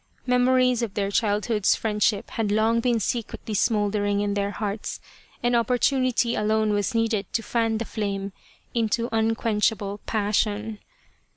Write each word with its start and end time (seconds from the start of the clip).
Memories 0.25 0.81
of 0.81 0.95
their 0.95 1.11
childhood's 1.11 1.75
friendship 1.75 2.31
had 2.31 2.51
long 2.51 2.79
been 2.79 2.99
secretly 2.99 3.53
smouldering 3.53 4.19
in 4.19 4.33
their 4.33 4.49
hearts, 4.49 4.99
and 5.43 5.53
oppor 5.53 5.77
tunity 5.77 6.35
alone 6.35 6.73
was 6.73 6.95
needed 6.95 7.31
to 7.33 7.43
fan 7.43 7.77
the 7.77 7.85
flame 7.85 8.33
into 8.73 9.09
un 9.11 9.35
quenchable 9.35 9.99
passion. 10.07 10.79